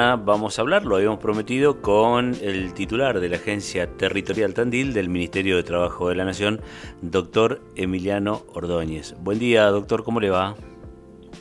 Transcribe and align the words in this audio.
Vamos 0.00 0.56
a 0.56 0.62
hablar, 0.62 0.84
lo 0.84 0.94
habíamos 0.94 1.18
prometido, 1.18 1.82
con 1.82 2.32
el 2.40 2.72
titular 2.72 3.18
de 3.18 3.28
la 3.28 3.34
Agencia 3.34 3.88
Territorial 3.96 4.54
Tandil 4.54 4.92
del 4.92 5.08
Ministerio 5.08 5.56
de 5.56 5.64
Trabajo 5.64 6.08
de 6.08 6.14
la 6.14 6.24
Nación, 6.24 6.60
doctor 7.02 7.60
Emiliano 7.74 8.44
Ordóñez. 8.54 9.16
Buen 9.18 9.40
día, 9.40 9.64
doctor, 9.64 10.04
¿cómo 10.04 10.20
le 10.20 10.30
va? 10.30 10.54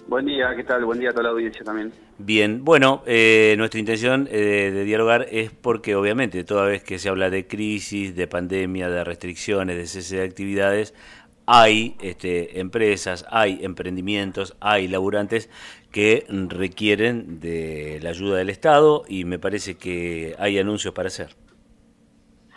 Buen 0.08 0.26
día, 0.26 0.56
¿qué 0.56 0.64
tal? 0.64 0.86
Buen 0.86 1.00
día 1.00 1.10
a 1.10 1.12
toda 1.12 1.26
la 1.26 1.30
audiencia 1.30 1.64
también. 1.64 1.94
Bien, 2.18 2.66
bueno, 2.66 3.04
eh, 3.06 3.54
nuestra 3.60 3.80
intención 3.80 4.28
eh, 4.32 4.72
de 4.74 4.84
dialogar 4.86 5.28
es 5.30 5.52
porque 5.52 5.94
obviamente 5.94 6.44
toda 6.44 6.66
vez 6.66 6.82
que 6.82 6.98
se 6.98 7.10
habla 7.10 7.30
de 7.30 7.46
crisis, 7.46 8.16
de 8.16 8.26
pandemia, 8.26 8.90
de 8.90 9.04
restricciones, 9.04 9.78
de 9.78 9.86
cese 9.86 10.16
de 10.18 10.24
actividades, 10.24 10.96
hay 11.48 11.96
este, 12.02 12.60
empresas, 12.60 13.26
hay 13.32 13.64
emprendimientos, 13.64 14.56
hay 14.60 14.90
laburantes 14.90 15.50
que 15.92 16.26
requieren 16.50 17.40
de 17.40 18.00
la 18.04 18.10
ayuda 18.10 18.38
del 18.38 18.50
Estado 18.50 19.04
y 19.08 19.24
me 19.24 19.40
parece 19.40 19.78
que 19.78 20.36
hay 20.38 20.60
anuncios 20.60 20.94
para 20.94 21.08
hacer. 21.08 21.30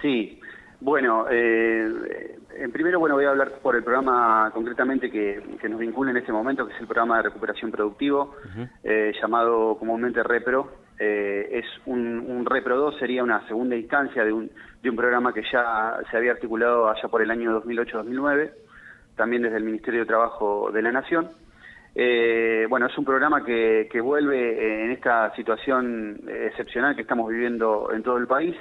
Sí, 0.03 0.41
bueno, 0.81 1.27
eh, 1.31 2.37
en 2.57 2.73
primero 2.73 2.99
bueno 2.99 3.15
voy 3.15 3.27
a 3.27 3.31
hablar 3.31 3.61
por 3.63 3.77
el 3.77 3.85
programa 3.85 4.51
concretamente 4.53 5.09
que, 5.09 5.41
nos 5.69 5.79
vincula 5.79 6.11
en 6.11 6.17
este 6.17 6.33
momento, 6.33 6.67
que 6.67 6.75
es 6.75 6.81
el 6.81 6.87
programa 6.89 7.19
de 7.19 7.23
recuperación 7.25 7.71
productivo, 7.71 8.35
eh, 8.83 9.13
llamado 9.23 9.77
comúnmente 9.79 10.21
REPRO. 10.23 10.91
Eh, 10.99 11.61
es 11.61 11.65
un, 11.87 12.19
un, 12.19 12.45
REPRO 12.45 12.77
2, 12.77 12.99
sería 12.99 13.23
una 13.23 13.47
segunda 13.47 13.77
instancia 13.77 14.25
de 14.25 14.33
un, 14.33 14.51
de 14.83 14.91
un 14.91 14.97
programa 14.97 15.33
que 15.33 15.43
ya 15.51 15.97
se 16.11 16.17
había 16.17 16.33
articulado 16.33 16.91
allá 16.91 17.09
por 17.09 17.23
el 17.23 17.31
año 17.31 17.63
2008-2009 17.63 18.51
también 19.21 19.43
desde 19.43 19.59
el 19.59 19.65
Ministerio 19.65 20.01
de 20.01 20.07
Trabajo 20.07 20.71
de 20.73 20.81
la 20.81 20.93
Nación. 20.93 21.29
Eh, 21.95 22.65
bueno, 22.71 22.87
es 22.87 22.97
un 22.97 23.05
programa 23.05 23.45
que, 23.45 23.87
vuelve 24.03 24.85
en 24.85 24.93
esta 24.93 25.31
situación 25.37 26.23
excepcional 26.27 26.97
que 26.97 27.03
estamos 27.03 27.29
viviendo 27.29 27.91
en 27.93 28.03
todo 28.03 28.17
el 28.17 28.27
país, 28.27 28.57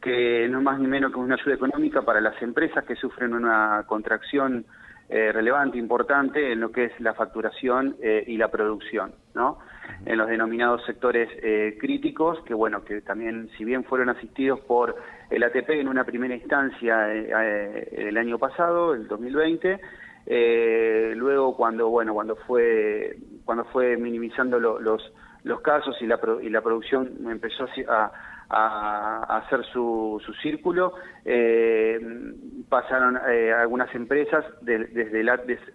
que 0.00 0.46
no 0.48 0.58
es 0.58 0.64
más 0.64 0.78
ni 0.78 0.86
menos 0.86 1.10
que 1.10 1.18
una 1.18 1.34
ayuda 1.34 1.56
económica 1.56 2.02
para 2.02 2.20
las 2.20 2.40
empresas 2.40 2.84
que 2.84 2.94
sufren 2.94 3.34
una 3.34 3.82
contracción 3.88 4.64
eh, 5.08 5.32
relevante, 5.32 5.78
importante 5.78 6.52
en 6.52 6.60
lo 6.60 6.70
que 6.70 6.84
es 6.84 7.00
la 7.00 7.12
facturación 7.14 7.96
eh, 8.00 8.22
y 8.24 8.36
la 8.36 8.52
producción, 8.52 9.10
¿no? 9.34 9.58
En 10.06 10.16
los 10.16 10.28
denominados 10.28 10.84
sectores 10.86 11.28
eh, 11.42 11.76
críticos, 11.80 12.40
que 12.44 12.54
bueno, 12.54 12.84
que 12.84 13.00
también, 13.00 13.50
si 13.58 13.64
bien 13.64 13.84
fueron 13.84 14.08
asistidos 14.08 14.60
por 14.60 14.96
el 15.30 15.42
ATP 15.42 15.70
en 15.70 15.88
una 15.88 16.04
primera 16.04 16.34
instancia 16.34 17.12
el 17.12 18.16
año 18.16 18.38
pasado, 18.38 18.94
el 18.94 19.08
2020, 19.08 19.80
luego 21.16 21.56
cuando, 21.56 21.88
bueno, 21.88 22.14
cuando 22.14 22.36
fue, 22.36 23.16
cuando 23.44 23.64
fue 23.66 23.96
minimizando 23.96 24.58
los, 24.58 25.12
los 25.42 25.60
casos 25.60 25.96
y 26.00 26.06
la, 26.06 26.18
y 26.42 26.48
la 26.48 26.60
producción 26.62 27.10
empezó 27.28 27.66
a 27.84 28.12
hacer 28.50 29.64
su, 29.72 30.20
su 30.24 30.32
círculo, 30.34 30.94
eh, 31.24 32.00
pasaron 32.68 33.18
eh, 33.28 33.52
algunas 33.52 33.94
empresas 33.94 34.44
de, 34.62 34.78
desde 34.86 35.22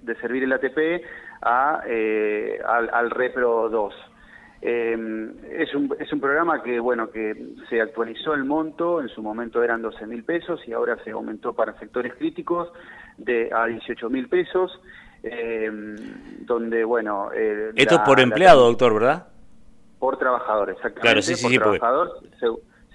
de, 0.01 0.15
servir 0.15 0.43
el 0.43 0.53
ATP 0.53 1.05
a, 1.41 1.81
eh, 1.85 2.59
al, 2.65 3.09
Repro 3.11 3.69
2. 3.69 3.93
Es, 4.65 5.75
un, 5.75 5.93
es 5.99 6.13
un 6.13 6.21
programa 6.21 6.63
que 6.63 6.79
bueno 6.79 7.11
que 7.11 7.35
se 7.69 7.81
actualizó 7.81 8.33
el 8.33 8.45
monto, 8.45 9.01
en 9.01 9.09
su 9.09 9.21
momento 9.21 9.61
eran 9.61 9.81
12 9.81 10.07
mil 10.07 10.23
pesos 10.23 10.61
y 10.65 10.71
ahora 10.71 10.97
se 11.03 11.11
aumentó 11.11 11.53
para 11.53 11.77
sectores 11.79 12.13
críticos 12.13 12.69
de 13.17 13.49
a 13.53 13.65
18 13.65 14.09
mil 14.09 14.29
pesos, 14.29 14.71
donde 16.45 16.83
bueno... 16.83 17.29
Esto 17.75 17.95
es 17.95 18.01
por 18.01 18.19
empleado, 18.19 18.65
doctor, 18.65 18.93
¿verdad? 18.93 19.27
Por 19.99 20.17
trabajador, 20.17 20.69
exactamente. 20.69 21.01
Claro, 21.01 21.21
sí, 21.21 21.35
sí, 21.35 21.59
por 21.59 21.77
trabajador, 21.77 22.19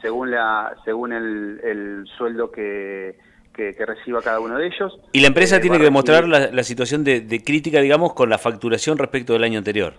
según, 0.00 0.30
la, 0.30 0.74
según 0.84 1.12
el, 1.12 2.06
sueldo 2.16 2.50
que, 2.50 3.16
que, 3.54 3.74
reciba 3.84 4.22
cada 4.22 4.40
uno 4.40 4.56
de 4.56 4.66
ellos. 4.66 4.98
Y 5.12 5.20
la 5.20 5.28
empresa 5.28 5.56
eh, 5.56 5.60
tiene 5.60 5.78
que 5.78 5.84
demostrar 5.84 6.26
la, 6.26 6.62
situación 6.62 7.04
de, 7.04 7.42
crítica, 7.44 7.80
digamos, 7.80 8.14
con 8.14 8.30
la 8.30 8.38
facturación 8.38 8.98
respecto 8.98 9.32
del 9.32 9.44
año 9.44 9.58
anterior. 9.58 9.94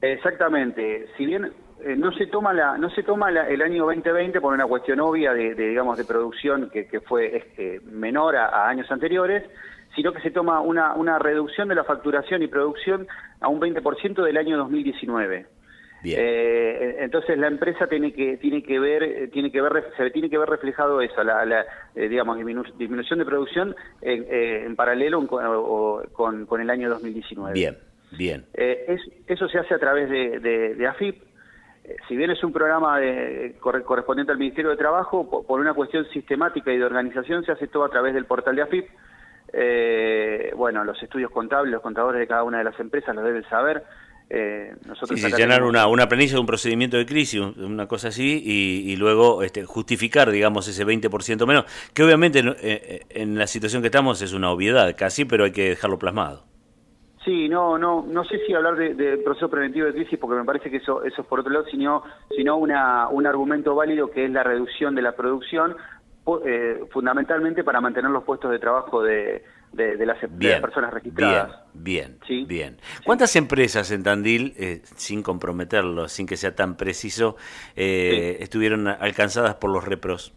Exactamente. 0.00 1.08
Si 1.16 1.26
bien 1.26 1.52
eh, 1.84 1.94
no 1.96 2.12
se 2.12 2.26
toma 2.26 2.52
la 2.52 2.76
no 2.76 2.90
se 2.90 3.04
toma 3.04 3.30
el 3.30 3.62
año 3.62 3.84
2020 3.84 4.40
por 4.40 4.52
una 4.52 4.66
cuestión 4.66 4.98
obvia 4.98 5.32
de, 5.32 5.54
digamos 5.54 5.96
de 5.96 6.04
producción 6.04 6.70
que, 6.70 6.88
que 6.88 7.00
fue 7.00 7.36
este, 7.36 7.80
menor 7.84 8.34
a, 8.34 8.68
años 8.68 8.90
anteriores 8.90 9.44
sino 9.94 10.12
que 10.12 10.20
se 10.20 10.32
toma 10.32 10.60
una, 10.60 10.94
una 10.94 11.20
reducción 11.20 11.68
de 11.68 11.76
la 11.76 11.84
facturación 11.84 12.42
y 12.42 12.48
producción 12.48 13.06
a 13.40 13.48
un 13.48 13.60
20% 13.60 14.24
del 14.24 14.36
año 14.36 14.56
2019 14.58 15.46
eh, 16.02 16.96
entonces 16.98 17.38
la 17.38 17.46
empresa 17.46 17.86
tiene 17.86 18.12
que 18.12 18.38
tiene 18.38 18.62
que 18.62 18.80
ver 18.80 19.02
eh, 19.04 19.28
tiene 19.28 19.52
que 19.52 19.62
ver 19.62 19.84
se 19.96 20.10
tiene 20.10 20.28
que 20.28 20.38
ver 20.38 20.48
reflejado 20.48 21.00
eso 21.00 21.22
la, 21.22 21.64
eh, 21.94 22.08
digamos 22.08 22.38
disminución 22.76 23.20
de 23.20 23.24
producción 23.24 23.76
en, 24.00 24.74
paralelo 24.74 25.24
con, 25.28 26.46
con, 26.46 26.60
el 26.60 26.70
año 26.70 26.88
2019 26.88 27.52
bien 27.52 27.87
bien. 28.12 28.46
Eso 28.54 29.48
se 29.48 29.58
hace 29.58 29.74
a 29.74 29.78
través 29.78 30.08
de, 30.08 30.40
de, 30.40 30.86
AFIP 30.86 31.22
si 32.06 32.16
bien 32.16 32.30
es 32.30 32.44
un 32.44 32.52
programa 32.52 32.98
correspondiente 33.60 34.30
al 34.32 34.38
Ministerio 34.38 34.70
de 34.70 34.76
Trabajo 34.76 35.44
por, 35.46 35.58
una 35.58 35.72
cuestión 35.72 36.06
sistemática 36.10 36.70
y 36.70 36.78
de 36.78 36.84
organización 36.84 37.44
se 37.44 37.52
hace 37.52 37.66
todo 37.66 37.84
a 37.84 37.88
través 37.88 38.12
del 38.12 38.26
portal 38.26 38.56
de 38.56 38.62
AFIP 38.62 38.88
bueno 40.54 40.84
los 40.84 41.02
estudios 41.02 41.30
contables 41.30 41.72
los 41.72 41.82
contadores 41.82 42.20
de 42.20 42.26
cada 42.26 42.42
una 42.42 42.58
de 42.58 42.64
las 42.64 42.78
empresas 42.78 43.14
lo 43.14 43.22
deben 43.22 43.44
saber. 43.48 43.84
Eh, 44.30 44.74
nosotros 44.86 45.18
sí, 45.18 45.30
llenar 45.34 45.62
una, 45.62 45.86
una 45.86 46.06
planilla 46.06 46.34
de 46.34 46.40
un 46.40 46.46
procedimiento 46.46 46.98
de 46.98 47.06
crisis, 47.06 47.40
una 47.40 47.86
cosa 47.86 48.08
así, 48.08 48.42
y, 48.44 48.94
luego 48.96 49.42
este, 49.42 49.64
justificar, 49.64 50.30
digamos, 50.30 50.68
ese 50.68 50.86
20% 50.86 51.46
menos, 51.46 51.64
que 51.94 52.02
obviamente 52.02 52.40
eh, 52.40 52.54
eh, 52.60 53.00
en, 53.08 53.38
la 53.38 53.46
situación 53.46 53.80
que 53.80 53.88
estamos 53.88 54.20
es 54.20 54.34
una 54.34 54.50
obviedad 54.50 54.94
casi, 54.96 55.24
pero 55.24 55.44
hay 55.44 55.52
que 55.52 55.70
dejarlo 55.70 55.98
plasmado. 55.98 56.44
Sí, 57.28 57.46
no, 57.46 57.76
no, 57.76 58.06
no 58.08 58.24
sé 58.24 58.38
si 58.46 58.54
hablar 58.54 58.74
de, 58.74 59.18
proceso 59.18 59.50
preventivo 59.50 59.84
de 59.84 59.92
crisis, 59.92 60.18
porque 60.18 60.38
me 60.38 60.46
parece 60.46 60.70
que 60.70 60.78
eso, 60.78 61.04
eso 61.04 61.20
es 61.20 61.28
por 61.28 61.40
otro 61.40 61.52
lado, 61.52 61.66
sino, 61.70 62.02
sino 62.34 62.56
una, 62.56 63.06
un 63.08 63.26
argumento 63.26 63.74
válido 63.74 64.10
que 64.10 64.24
es 64.24 64.30
la 64.30 64.42
reducción 64.42 64.94
de 64.94 65.02
la 65.02 65.12
producción, 65.12 65.76
eh, 66.46 66.80
fundamentalmente 66.90 67.64
para 67.64 67.82
mantener 67.82 68.10
los 68.10 68.24
puestos 68.24 68.50
de 68.50 68.58
trabajo 68.58 69.02
de, 69.02 69.44
de, 69.74 70.06
las, 70.06 70.16
personas 70.58 70.90
registradas. 70.94 71.64
Bien, 71.74 72.16
bien, 72.26 72.48
bien. 72.48 72.76
¿Cuántas 73.04 73.36
empresas 73.36 73.90
en 73.90 74.04
Tandil, 74.04 74.54
eh, 74.56 74.80
sin 74.96 75.22
comprometerlo, 75.22 76.08
sin 76.08 76.26
que 76.26 76.38
sea 76.38 76.54
tan 76.54 76.78
preciso, 76.78 77.36
eh, 77.76 78.38
estuvieron 78.40 78.88
alcanzadas 78.88 79.56
por 79.56 79.70
los 79.70 79.84
repros? 79.84 80.32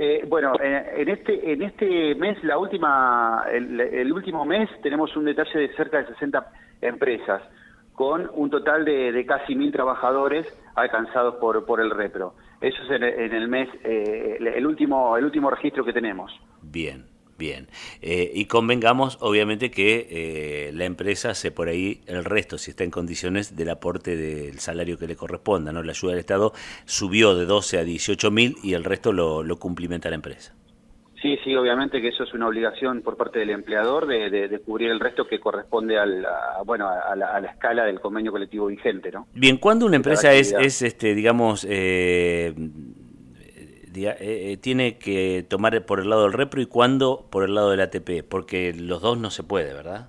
Eh, 0.00 0.24
bueno, 0.28 0.52
en 0.60 1.08
este 1.08 1.52
en 1.52 1.62
este 1.62 2.14
mes, 2.14 2.42
la 2.44 2.56
última 2.56 3.44
el, 3.50 4.12
último 4.12 4.44
mes 4.44 4.70
tenemos 4.80 5.16
un 5.16 5.24
detalle 5.24 5.58
de 5.58 5.74
cerca 5.74 5.98
de 5.98 6.06
60 6.14 6.52
empresas 6.82 7.42
con 7.94 8.30
un 8.32 8.48
total 8.48 8.84
de, 8.84 9.26
casi 9.26 9.56
mil 9.56 9.72
trabajadores 9.72 10.46
alcanzados 10.76 11.34
por 11.40 11.66
por 11.66 11.80
el 11.80 11.90
repro. 11.90 12.34
Eso 12.60 12.80
es 12.84 12.90
en, 12.92 13.02
el 13.02 13.48
mes 13.48 13.68
el 13.82 14.64
último 14.64 15.16
el 15.16 15.24
último 15.24 15.50
registro 15.50 15.84
que 15.84 15.92
tenemos. 15.92 16.32
Bien. 16.62 17.17
Bien, 17.38 17.68
eh, 18.02 18.32
y 18.34 18.46
convengamos 18.46 19.16
obviamente 19.20 19.70
que 19.70 20.08
eh, 20.10 20.72
la 20.74 20.86
empresa 20.86 21.30
hace 21.30 21.52
por 21.52 21.68
ahí 21.68 22.00
el 22.06 22.24
resto, 22.24 22.58
si 22.58 22.72
está 22.72 22.82
en 22.82 22.90
condiciones 22.90 23.54
del 23.54 23.70
aporte 23.70 24.16
del 24.16 24.58
salario 24.58 24.98
que 24.98 25.06
le 25.06 25.14
corresponda, 25.14 25.72
¿no? 25.72 25.84
La 25.84 25.92
ayuda 25.92 26.12
del 26.12 26.20
Estado 26.20 26.52
subió 26.84 27.36
de 27.36 27.46
12 27.46 27.78
a 27.78 27.84
18 27.84 28.32
mil 28.32 28.56
y 28.64 28.74
el 28.74 28.82
resto 28.82 29.12
lo, 29.12 29.44
lo 29.44 29.56
cumplimenta 29.60 30.08
la 30.08 30.16
empresa. 30.16 30.58
Sí, 31.22 31.36
sí, 31.42 31.54
obviamente 31.56 32.00
que 32.00 32.08
eso 32.08 32.22
es 32.22 32.32
una 32.32 32.46
obligación 32.46 33.02
por 33.02 33.16
parte 33.16 33.40
del 33.40 33.50
empleador 33.50 34.06
de, 34.06 34.30
de, 34.30 34.58
cubrir 34.60 34.90
el 34.90 35.00
resto 35.00 35.26
que 35.26 35.40
corresponde 35.40 35.98
al, 35.98 36.24
a, 36.24 36.62
bueno, 36.64 36.88
a 36.88 37.16
la, 37.16 37.38
escala 37.40 37.84
del 37.84 37.98
convenio 37.98 38.30
colectivo 38.30 38.66
vigente, 38.66 39.10
¿no? 39.10 39.26
Bien, 39.34 39.56
¿cuándo 39.56 39.86
una 39.86 39.96
empresa 39.96 40.32
es, 40.32 40.52
es, 40.52 40.82
este, 40.82 41.14
digamos, 41.14 41.66
eh, 41.68 42.54
eh, 43.94 44.16
eh, 44.20 44.56
tiene 44.56 44.98
que 44.98 45.44
tomar 45.48 45.84
por 45.84 46.00
el 46.00 46.10
lado 46.10 46.22
del 46.22 46.32
repro 46.32 46.60
y 46.60 46.66
cuándo 46.66 47.26
por 47.30 47.44
el 47.44 47.54
lado 47.54 47.70
del 47.70 47.80
ATP? 47.80 48.22
Porque 48.28 48.72
los 48.74 49.02
dos 49.02 49.18
no 49.18 49.30
se 49.30 49.42
puede, 49.42 49.72
¿verdad? 49.74 50.08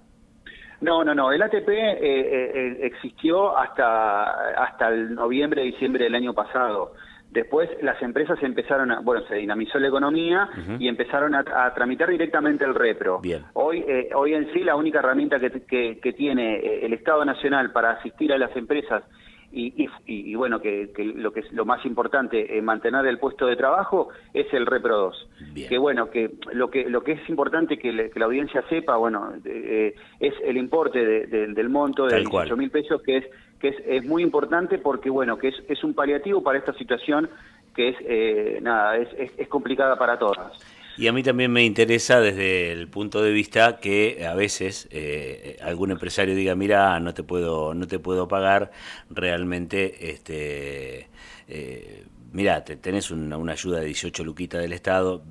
No, 0.81 1.03
no, 1.03 1.13
no. 1.13 1.31
El 1.31 1.41
ATP 1.41 1.67
eh, 1.69 2.77
existió 2.81 3.57
hasta, 3.57 4.53
hasta 4.63 4.89
el 4.89 5.15
noviembre, 5.15 5.63
diciembre 5.63 6.05
del 6.05 6.15
año 6.15 6.33
pasado. 6.33 6.93
Después 7.31 7.69
las 7.81 8.01
empresas 8.01 8.41
empezaron 8.41 8.91
a, 8.91 9.01
bueno, 9.01 9.21
se 9.27 9.35
dinamizó 9.35 9.77
la 9.77 9.87
economía 9.87 10.49
y 10.79 10.87
empezaron 10.87 11.35
a, 11.35 11.73
tramitar 11.75 12.09
directamente 12.09 12.65
el 12.65 12.73
repro. 12.73 13.19
Bien. 13.19 13.43
Hoy, 13.53 13.85
hoy 14.15 14.33
en 14.33 14.51
sí 14.51 14.61
la 14.61 14.75
única 14.75 14.99
herramienta 14.99 15.39
que, 15.39 15.99
que 16.01 16.13
tiene 16.13 16.57
el 16.57 16.93
Estado 16.93 17.23
Nacional 17.25 17.71
para 17.71 17.91
asistir 17.91 18.33
a 18.33 18.37
las 18.39 18.55
empresas 18.55 19.03
y, 19.51 20.35
bueno, 20.35 20.59
que, 20.61 20.89
lo 21.15 21.31
que 21.33 21.39
es 21.39 21.51
lo 21.51 21.65
más 21.65 21.83
importante, 21.85 22.57
en 22.57 22.65
mantener 22.65 23.05
el 23.07 23.17
puesto 23.17 23.47
de 23.47 23.55
trabajo, 23.55 24.09
es 24.33 24.51
el 24.53 24.65
Repro 24.65 24.97
2. 24.97 25.29
Que 25.67 25.77
bueno, 25.77 26.09
que 26.09 26.31
lo 26.53 26.69
que 26.69 26.89
lo 26.89 27.03
que 27.03 27.13
es 27.13 27.29
importante 27.29 27.77
que, 27.77 27.91
la 27.91 28.25
audiencia 28.25 28.63
sepa, 28.69 28.97
bueno, 28.97 29.33
eh, 29.45 29.95
es 30.19 30.33
el 30.43 30.57
importe 30.57 30.99
del 31.27 31.69
monto 31.69 32.05
de 32.05 32.17
18 32.19 32.57
mil 32.57 32.69
pesos, 32.69 33.01
que 33.01 33.17
es 33.17 33.25
que 33.59 33.75
es, 33.85 34.05
muy 34.05 34.23
importante 34.23 34.77
porque, 34.77 35.09
bueno, 35.09 35.37
que 35.37 35.49
es, 35.67 35.83
un 35.83 35.93
paliativo 35.93 36.41
para 36.41 36.57
esta 36.57 36.73
situación 36.73 37.29
que 37.75 37.89
es, 37.89 37.95
eh, 38.01 38.59
nada, 38.61 38.97
es, 38.97 39.09
es, 39.37 39.47
complicada 39.47 39.97
para 39.97 40.17
todas. 40.17 40.53
Y 40.97 41.07
a 41.07 41.13
mí 41.13 41.23
también 41.23 41.51
me 41.51 41.63
interesa 41.63 42.19
desde 42.19 42.71
el 42.71 42.87
punto 42.89 43.21
de 43.21 43.31
vista 43.31 43.77
que 43.77 44.25
a 44.25 44.35
veces 44.35 44.87
eh, 44.91 45.57
algún 45.61 45.91
empresario 45.91 46.35
diga, 46.35 46.55
mira, 46.55 46.99
no 46.99 47.13
te 47.13 47.23
puedo, 47.23 47.73
no 47.73 47.87
te 47.87 47.99
puedo 47.99 48.27
pagar, 48.27 48.71
realmente, 49.09 50.11
este, 50.11 51.07
eh, 51.47 52.03
mira, 52.33 52.63
te, 52.65 52.75
tenés 52.75 53.11
una, 53.11 53.37
una 53.37 53.53
ayuda 53.53 53.79
de 53.79 53.85
18 53.85 54.23
luquitas 54.23 54.61
del 54.61 54.73
Estado, 54.73 55.23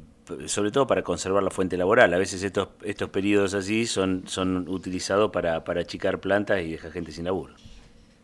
sobre 0.47 0.71
todo 0.71 0.87
para 0.87 1.03
conservar 1.03 1.43
la 1.43 1.51
fuente 1.51 1.77
laboral. 1.77 2.13
A 2.15 2.19
veces 2.19 2.43
estos, 2.43 2.69
estos 2.83 3.11
periodos 3.11 3.55
así 3.55 3.87
son, 3.87 4.27
son 4.27 4.69
utilizados 4.69 5.31
para, 5.31 5.65
para 5.65 5.81
achicar 5.81 6.19
plantas 6.19 6.63
y 6.63 6.73
dejar 6.73 6.93
gente 6.93 7.13
sin 7.13 7.25
laburo. 7.25 7.55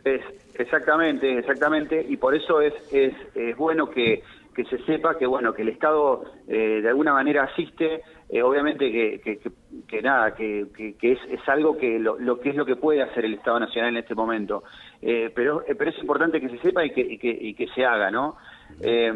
Es, 0.04 0.20
exactamente, 0.54 1.38
exactamente, 1.38 2.04
y 2.08 2.16
por 2.16 2.34
eso 2.34 2.60
es, 2.60 2.74
es, 2.92 3.14
es 3.34 3.56
bueno 3.56 3.88
que, 3.88 4.22
que, 4.54 4.64
se 4.64 4.78
sepa 4.84 5.18
que 5.18 5.26
bueno 5.26 5.52
que 5.52 5.62
el 5.62 5.68
Estado 5.68 6.24
eh, 6.48 6.80
de 6.82 6.88
alguna 6.88 7.12
manera 7.12 7.44
asiste, 7.44 8.02
eh, 8.28 8.42
obviamente 8.42 8.90
que, 8.90 9.40
que, 9.86 10.02
nada, 10.02 10.34
que, 10.34 10.66
que, 10.98 11.12
es, 11.12 11.18
es 11.30 11.48
algo 11.48 11.76
que 11.76 11.98
lo, 11.98 12.18
lo, 12.18 12.40
que 12.40 12.50
es 12.50 12.56
lo 12.56 12.64
que 12.64 12.76
puede 12.76 13.02
hacer 13.02 13.24
el 13.24 13.34
Estado 13.34 13.60
Nacional 13.60 13.90
en 13.90 13.98
este 13.98 14.14
momento, 14.14 14.64
eh, 15.02 15.30
pero, 15.34 15.62
pero 15.66 15.90
es 15.90 15.98
importante 15.98 16.40
que 16.40 16.48
se 16.48 16.58
sepa 16.58 16.84
y 16.84 16.90
que, 16.90 17.00
y 17.00 17.18
que, 17.18 17.30
y 17.30 17.54
que 17.54 17.68
se 17.68 17.84
haga, 17.84 18.10
¿no? 18.10 18.36
Eh, 18.80 19.12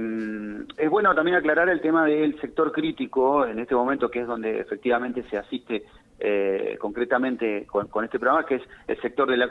es 0.77 0.91
bueno 0.91 1.15
también 1.15 1.37
aclarar 1.37 1.69
el 1.69 1.81
tema 1.81 2.05
del 2.05 2.39
sector 2.41 2.71
crítico 2.73 3.47
en 3.47 3.59
este 3.59 3.75
momento, 3.75 4.11
que 4.11 4.21
es 4.21 4.27
donde 4.27 4.61
efectivamente 4.61 5.25
se 5.31 5.39
asiste 5.39 5.85
eh, 6.19 6.77
concretamente 6.81 7.67
con, 7.67 8.05
este 8.05 8.19
programa, 8.19 8.45
que 8.47 8.57
es 8.57 8.63
el 8.87 9.01
sector 9.01 9.31
de 9.31 9.37
la 9.37 9.49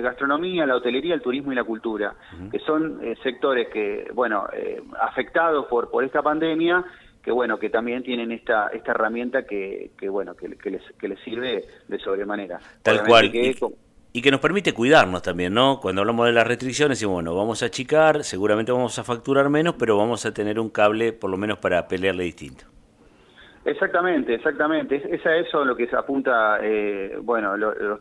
gastronomía, 0.00 0.66
la 0.66 0.76
hotelería, 0.76 1.14
el 1.14 1.22
turismo 1.22 1.52
y 1.52 1.54
la 1.54 1.64
cultura, 1.64 2.14
que 2.50 2.58
son 2.60 2.98
eh, 3.02 3.16
sectores 3.22 3.68
que, 3.68 4.10
bueno, 4.14 4.46
eh, 4.52 4.82
afectados 5.00 5.66
por, 5.66 5.90
por 5.90 6.04
esta 6.04 6.22
pandemia, 6.22 6.84
que 7.22 7.30
bueno, 7.30 7.58
que 7.58 7.70
también 7.70 8.02
tienen 8.02 8.32
esta, 8.32 8.68
esta 8.68 8.92
herramienta 8.92 9.44
que, 9.44 9.90
que 9.98 10.08
bueno, 10.08 10.34
que, 10.34 10.48
les, 10.48 10.82
que 10.98 11.08
les 11.08 11.20
sirve 11.20 11.64
de 11.86 11.98
sobremanera. 11.98 12.58
Tal 12.82 13.04
cual 13.04 13.30
y 14.10 14.22
que 14.22 14.30
nos 14.30 14.40
permite 14.40 14.72
cuidarnos 14.72 15.22
también, 15.22 15.52
¿no? 15.52 15.80
Cuando 15.80 16.00
hablamos 16.00 16.26
de 16.26 16.32
las 16.32 16.46
restricciones, 16.46 17.00
y 17.02 17.04
bueno, 17.06 17.34
vamos 17.34 17.62
a 17.62 17.66
achicar, 17.66 18.24
seguramente 18.24 18.72
vamos 18.72 18.98
a 18.98 19.04
facturar 19.04 19.48
menos, 19.50 19.74
pero 19.78 19.96
vamos 19.96 20.24
a 20.26 20.32
tener 20.32 20.58
un 20.58 20.70
cable 20.70 21.12
por 21.12 21.30
lo 21.30 21.36
menos 21.36 21.58
para 21.58 21.86
pelearle 21.86 22.24
distinto. 22.24 22.64
Exactamente, 23.68 24.34
exactamente. 24.34 24.96
Es, 24.96 25.26
a 25.26 25.36
eso 25.36 25.62
lo 25.62 25.76
que 25.76 25.86
se 25.88 25.94
apunta, 25.94 26.58
eh, 26.62 27.18
bueno, 27.20 27.54
los, 27.54 28.00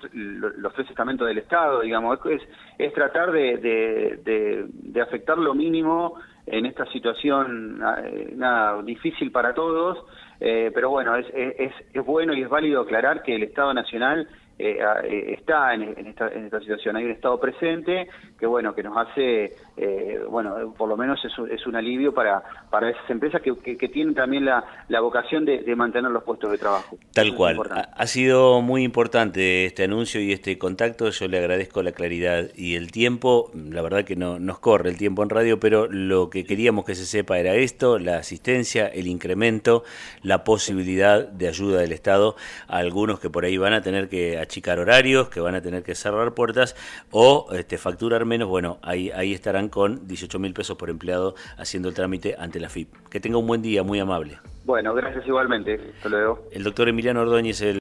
tres 0.73 0.89
estamentos 0.89 1.27
del 1.27 1.39
Estado, 1.39 1.81
digamos, 1.81 2.17
es, 2.25 2.41
es 2.77 2.93
tratar 2.93 3.31
de, 3.33 4.65
afectar 5.01 5.37
lo 5.37 5.53
mínimo 5.53 6.15
en 6.45 6.65
esta 6.65 6.85
situación 6.85 7.81
eh, 8.05 8.33
nada 8.37 8.81
difícil 8.81 9.29
para 9.29 9.53
todos, 9.53 10.05
eh, 10.39 10.71
pero 10.73 10.89
bueno, 10.89 11.17
es, 11.17 11.27
es, 11.33 11.73
es 11.93 12.05
bueno 12.05 12.33
y 12.33 12.43
es 12.43 12.49
válido 12.49 12.83
aclarar 12.83 13.21
que 13.21 13.35
el 13.35 13.43
Estado 13.43 13.73
Nacional 13.73 14.25
eh, 14.59 14.80
eh, 15.04 15.36
está 15.38 15.74
en, 15.75 15.83
esta, 16.07 16.30
en, 16.30 16.45
esta, 16.45 16.59
situación. 16.59 16.95
Hay 16.95 17.06
un 17.06 17.12
Estado 17.12 17.39
presente 17.39 18.07
que, 18.39 18.48
bueno, 18.48 18.74
que 18.74 18.81
nos 18.81 18.98
hace, 18.98 19.56
eh, 19.77 20.19
bueno, 20.27 20.74
por 20.75 20.89
lo 20.89 20.98
menos 20.98 21.24
es 21.24 21.38
un, 21.38 21.51
es 21.51 21.68
un 21.68 21.75
alivio 21.75 22.12
para, 22.12 22.42
para 22.71 22.89
esas 22.89 23.07
empresas 23.09 23.42
que, 23.42 23.56
que, 23.56 23.88
tienen 23.88 24.15
también 24.15 24.45
la, 24.45 24.63
la 24.89 25.00
vocación 25.01 25.45
de, 25.45 25.75
mantener 25.75 26.09
los 26.09 26.24
puestos 26.24 26.50
de 26.50 26.57
trabajo. 26.57 26.98
Tal 27.13 27.36
cual. 27.36 27.57
Ha, 27.95 28.07
sido 28.07 28.62
muy 28.62 28.83
importante 28.83 29.65
este 29.65 29.83
anuncio 29.83 30.19
y 30.19 30.31
este 30.31 30.57
contacto. 30.57 31.09
Yo 31.12 31.27
le 31.27 31.38
agradezco 31.38 31.83
la 31.83 31.92
claridad 31.92 32.45
y 32.56 32.75
el 32.75 32.92
tiempo. 32.92 33.51
La 33.54 33.83
verdad 33.83 34.06
que 34.06 34.15
no 34.15 34.39
nos 34.39 34.57
corre 34.57 34.89
el 34.89 34.98
tiempo 34.98 35.21
en 35.21 35.30
radio, 35.30 35.59
pero 35.59 35.88
lo 35.88 36.31
que 36.31 36.45
queríamos 36.45 36.83
que 36.83 36.95
se 36.95 37.06
sepa 37.06 37.38
era 37.38 37.54
esto, 37.54 38.00
la 38.00 38.18
asistencia, 38.18 38.88
el 38.88 39.06
incremento, 39.06 39.83
la 40.24 40.44
posibilidad 40.44 41.27
de 41.27 41.48
ayuda 41.48 41.81
del 41.81 41.92
Estado 41.92 42.36
a 42.68 42.77
algunos 42.77 43.19
que 43.19 43.30
por 43.30 43.45
ahí 43.45 43.57
van 43.57 43.74
a 43.74 43.81
tener 43.81 44.09
que 44.09 44.46
achicar 44.47 44.79
horarios, 44.79 45.29
que 45.29 45.39
van 45.39 45.55
a 45.55 45.61
tener 45.61 45.83
que 45.83 45.94
cerrar 45.95 46.33
puertas 46.33 46.75
o 47.11 47.47
este, 47.51 47.77
facturar 47.77 48.25
menos, 48.25 48.47
bueno, 48.47 48.79
ahí, 48.81 49.11
ahí 49.11 49.33
estarán 49.33 49.69
con 49.69 50.07
18 50.07 50.39
mil 50.39 50.53
pesos 50.53 50.77
por 50.77 50.89
empleado 50.89 51.35
haciendo 51.57 51.89
el 51.89 51.95
trámite 51.95 52.35
ante 52.38 52.59
la 52.59 52.69
FIP. 52.69 52.89
Que 53.09 53.19
tenga 53.19 53.38
un 53.38 53.47
buen 53.47 53.61
día, 53.61 53.83
muy 53.83 53.99
amable. 53.99 54.39
Bueno, 54.67 54.94
gracias 54.94 55.25
igualmente. 55.25 55.79
Hasta 55.95 56.09
luego. 56.09 56.44
El 56.51 56.63
doctor 56.63 56.89
Emiliano 56.89 57.21
Ordóñez, 57.21 57.61
el 57.61 57.73